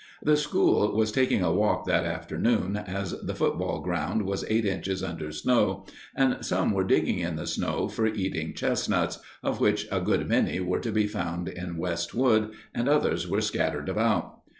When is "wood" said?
12.15-12.49